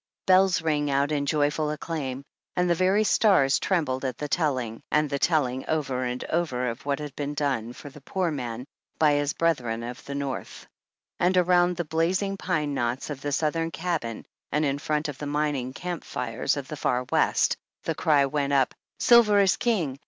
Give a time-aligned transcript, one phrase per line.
[0.25, 2.23] Bells rang out in joyful acclaim,
[2.55, 6.87] and the very stars trembled at the telling, and the telling over and over of
[6.87, 8.65] what had been done for the poor man
[8.97, 10.65] by his brethren of the North,
[11.19, 15.27] and around the blazing pine knots of the Southern cabin and in front of the
[15.27, 19.99] mining camp fires of the Far West, the cry went up: Silver is King